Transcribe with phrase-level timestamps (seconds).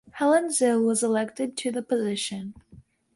[0.13, 2.55] Helen Zille was elected to the position.